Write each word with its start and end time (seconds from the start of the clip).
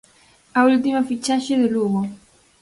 A 0.57 0.59
última 0.71 1.07
fichaxe 1.09 1.53
do 1.61 1.67
Lugo. 1.75 2.01